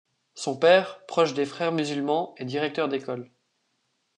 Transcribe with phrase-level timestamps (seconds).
[0.33, 3.29] Son père, proche des Frères musulmans, est directeur d'école.